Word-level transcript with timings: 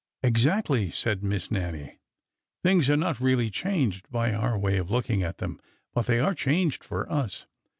Exactly," 0.23 0.89
said 0.89 1.21
Miss 1.21 1.51
Nannie." 1.51 1.99
Things 2.63 2.89
are 2.89 2.97
not 2.97 3.19
really 3.19 3.51
changed 3.51 4.09
by 4.09 4.33
our 4.33 4.57
way 4.57 4.79
of 4.79 4.89
looking 4.89 5.21
at 5.21 5.37
them, 5.37 5.59
but 5.93 6.07
they 6.07 6.19
are 6.19 6.33
changed 6.33 6.83
for 6.83 7.07
us." 7.11 7.45